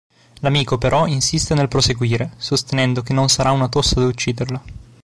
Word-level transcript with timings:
L'amico 0.39 0.79
però 0.79 1.05
insiste 1.05 1.53
nel 1.53 1.67
proseguire, 1.67 2.31
sostenendo 2.37 3.03
che 3.03 3.13
"non 3.13 3.29
sarà 3.29 3.51
una 3.51 3.67
tosse 3.69 3.99
ad 3.99 4.05
ucciderlo". 4.05 4.61